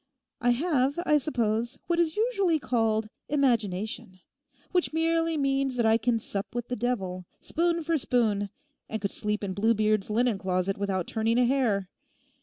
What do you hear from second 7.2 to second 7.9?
spoon